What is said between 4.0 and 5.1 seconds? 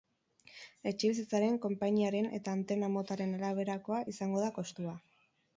izango da kostua.